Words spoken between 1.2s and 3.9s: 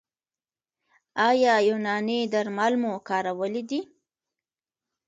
ایا یوناني درمل مو کارولي دي؟